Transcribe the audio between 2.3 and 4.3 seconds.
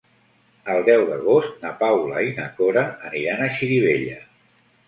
i na Cora aniran a Xirivella.